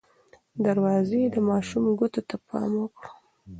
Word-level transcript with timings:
دروازې 0.65 1.21
د 1.33 1.37
ماشوم 1.49 1.83
ګوتو 1.99 2.21
ته 2.29 2.35
پام 2.47 2.71
وکړئ. 2.81 3.09